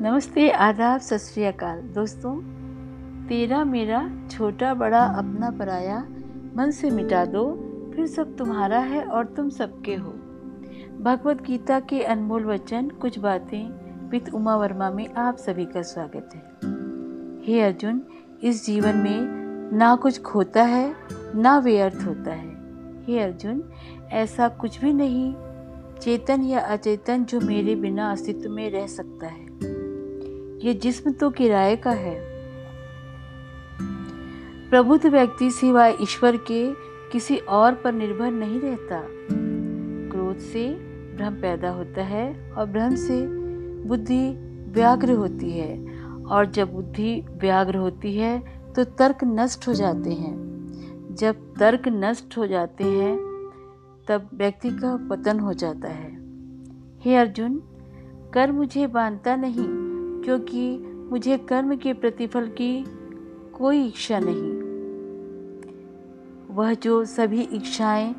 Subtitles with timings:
[0.00, 2.42] नमस्ते, आदाब, सत श्री अकाल। दोस्तों,
[3.28, 6.06] तेरा मेरा छोटा बड़ा अपना पराया
[6.56, 7.44] मन से मिटा दो,
[7.94, 10.10] फिर सब तुम्हारा है और तुम सबके हो।
[11.00, 13.68] भगवत गीता के अनमोल वचन, कुछ बातें
[14.10, 16.42] विद उमा वर्मा में आप सभी का स्वागत है।
[17.46, 18.02] हे अर्जुन,
[18.42, 19.20] इस जीवन में
[19.76, 20.94] ना कुछ खोता है,
[21.34, 22.50] ना व्यर्थ होता है।
[23.04, 23.70] हे अर्जुन,
[24.12, 25.34] ऐसा कुछ भी नहीं,
[26.00, 29.75] चेतन या अचेतन जो मेरे बिना अस्तित्व में रह सकता है।
[30.64, 32.20] ये जिस्म तो किराए का है।
[34.70, 36.72] प्रबुद्ध व्यक्ति सिवाय ईश्वर के
[37.12, 39.02] किसी और पर निर्भर नहीं रहता।
[40.10, 40.74] क्रोध से
[41.16, 43.26] भ्रम पैदा होता है और भ्रम से
[43.88, 44.28] बुद्धि
[44.72, 50.46] व्याग्र होती है। और जब बुद्धि व्याग्र होती है तो तर्क नष्ट हो जाते हैं।
[51.18, 53.16] जब तर्क नष्ट हो जाते हैं,
[54.08, 56.16] तब व्यक्ति का पतन हो जाता है।
[57.00, 57.62] हे अर्जुन,
[58.34, 59.85] कर मुझे बांधता नहीं।
[60.26, 60.78] क्योंकि
[61.10, 62.84] मुझे कर्म के प्रतिफल की
[63.58, 64.66] कोई इच्छा नहीं।
[66.54, 68.14] वह जो सभी इच्छाएँ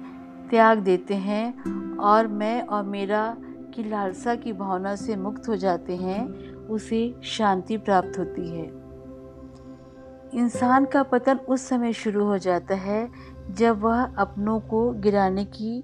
[0.50, 3.38] त्याग देते हैं और मैं और मेरा
[3.76, 8.66] की लालसा की भावना से मुक्त हो जाते हैं, उसे शांति प्राप्त होती है।
[10.34, 13.12] इंसान का पतन उस समय शुरू हो जाता है
[13.52, 15.84] जब वह अपनों को गिराने की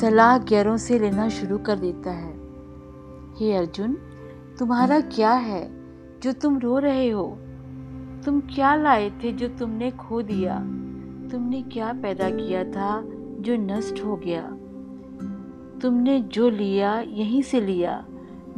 [0.00, 2.32] सलाह गैरों से लेना शुरू कर देता है।
[3.38, 3.96] हे अर्जुन
[4.58, 5.70] तुम्हारा क्या है?
[6.20, 7.38] जो तुम रो रहे हो।
[8.24, 10.58] तुम क्या लाए थे जो तुमने खो दिया?
[11.28, 13.02] तुमने क्या पैदा किया था
[13.40, 14.42] जो नष्ट हो गया?
[15.80, 18.06] तुमने जो लिया, यहीं से लिया।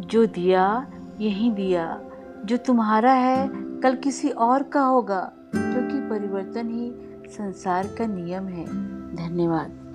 [0.01, 0.87] जो दिया,
[1.21, 2.03] यहीं दिया।
[2.45, 3.49] जो तुम्हारा है,
[3.81, 6.93] कल किसी और का होगा, क्योंकि परिवर्तन ही
[7.31, 8.67] संसार का नियम है।
[9.17, 9.87] धन्यवाद।